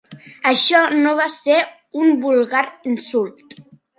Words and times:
Això 0.51 0.79
no 0.93 1.11
va 1.19 1.27
ser 1.33 1.59
un 2.03 2.09
vulgar 2.25 2.65
insult. 2.95 3.57